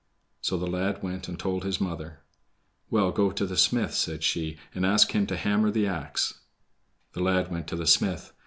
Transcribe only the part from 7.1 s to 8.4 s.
The lad went to the smith.